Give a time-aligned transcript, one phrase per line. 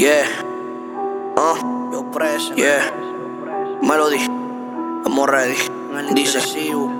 [0.00, 0.24] Yeah.
[1.36, 1.92] Uh.
[1.92, 2.54] Yo preso.
[2.56, 2.80] Yeah.
[3.82, 4.16] Melody.
[4.16, 5.56] Estamos ready.
[6.14, 6.40] Dice.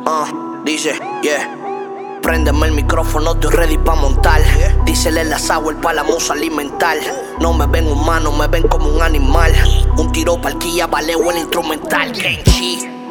[0.04, 0.60] Uh.
[0.66, 1.00] Dice.
[1.22, 2.20] Yeah.
[2.20, 4.42] Préndeme el micrófono, estoy ready pa' montar.
[4.84, 6.98] Dísele la el pa' la musa alimentar.
[7.40, 9.50] No me ven humano, me ven como un animal.
[9.96, 12.12] Un tiro parquilla, valeo el instrumental.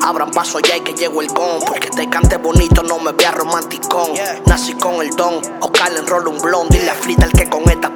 [0.03, 1.61] Abran paso ya y que llego el con.
[1.65, 4.11] Porque te cante bonito, no me vea romanticón.
[4.45, 6.69] Nací con el don, Oscar enrolla un blond.
[6.69, 7.89] Dile a Flita el que con esta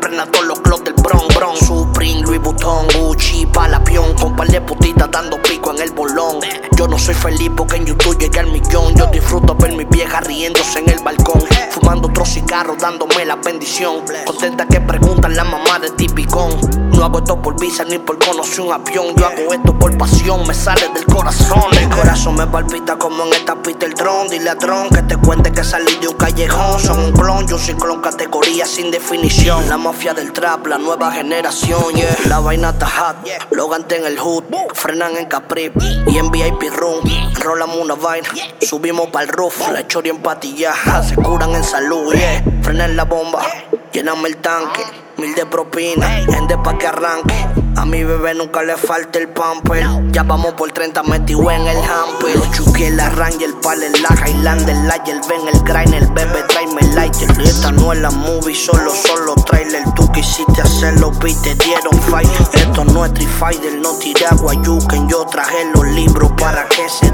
[6.78, 8.96] Yo no soy feliz porque en YouTube llegué al millón.
[8.96, 11.43] Yo disfruto ver mi vieja riéndose en el balcón.
[11.71, 14.04] Fumando otro cigarro, dándome la bendición.
[14.25, 16.82] Contenta que preguntan la mamá de Tipicón.
[16.93, 19.15] No hago esto por visa ni por conocer un avión.
[19.15, 23.56] Yo hago esto por pasión, me sale del corazón corazón me palpita como en esta
[23.56, 24.28] pista el dron.
[24.28, 26.79] Dile a Tron que te cuente que salí de un callejón.
[26.79, 29.69] Son un clon, yo soy clon, categoría sin definición.
[29.69, 32.16] La mafia del trap, la nueva generación, yeah.
[32.28, 33.16] La vaina está hot,
[33.52, 35.71] Logan en el hood, frenan en Capri
[36.08, 37.03] y en VIP room.
[37.41, 38.27] Rolamos una vaina,
[38.61, 39.69] subimos para el roof.
[39.71, 40.73] La chori en patilla,
[41.08, 42.44] se curan en salud, yeah.
[42.61, 43.41] Frenan la bomba,
[43.91, 45.02] llename el tanque.
[45.17, 47.36] Mil de propina, gente pa' que arranque.
[47.78, 49.86] A mi bebé nunca le falta el pamper.
[50.11, 52.36] Ya vamos por 30 metido en el hamper.
[52.36, 56.44] Los chuki, el arranque, el pal, la Highlander, el el ven, el grind, el bebé,
[56.50, 57.30] tráeme el lighter.
[57.42, 59.83] Esta no es la movie, solo, solo trailer.
[59.95, 62.30] Tú quisiste hacerlo, vi, te dieron fight.
[62.53, 65.08] Esto no es Fighter, no tiré a Guayuken.
[65.09, 67.11] Yo traje los libros para que se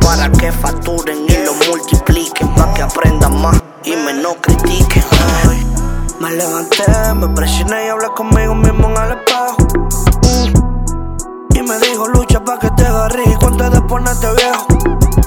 [0.00, 4.87] para que facturen y lo multipliquen, para que aprendan más y menos critiquen.
[6.20, 9.56] Me levanté, me presioné y hablé conmigo mismo en el espejo.
[11.54, 14.66] Y me dijo, lucha pa' que te agarres cuando de ponerte viejo.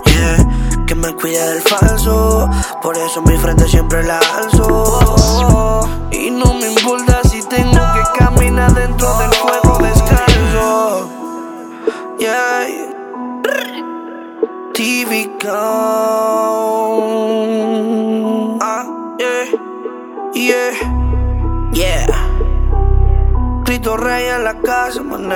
[0.05, 2.49] Yeah, que me cuide del falso,
[2.81, 5.87] por eso mi frente siempre la alzo.
[6.11, 11.09] Y no me importa si tengo que caminar dentro del juego descalzo.
[12.19, 12.67] Yeah,
[14.73, 15.37] TV
[23.81, 25.33] Cristo Rey en la casa, mané.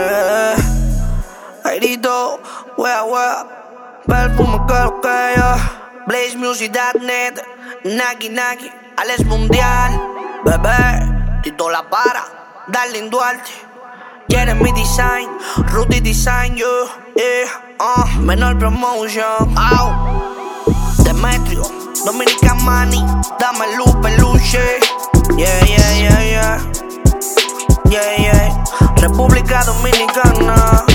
[1.63, 2.39] Airito,
[2.77, 3.47] wea, wea.
[4.05, 5.55] Perfume que lo que yo.
[6.05, 7.41] BlazeMusic.net.
[7.85, 8.71] Naki, Naki.
[8.97, 9.99] Alex Mundial.
[10.45, 11.41] Bebé.
[11.41, 12.23] Tito La Para.
[12.67, 13.49] Darling Duarte.
[14.61, 15.27] mi Design.
[15.73, 16.87] Rudy Design, yo.
[17.15, 18.21] Yeah, uh.
[18.21, 19.57] Menor Promotion.
[19.57, 19.89] Ow.
[21.03, 21.63] Demetrio.
[22.05, 23.03] Dominican Money.
[23.39, 24.79] Dame luz, peluche.
[25.35, 25.74] Yeah, yeah, yeah, yeah.
[29.15, 30.85] República Dominicana.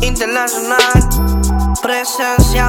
[0.00, 0.78] Internacional.
[1.80, 2.68] Presencia.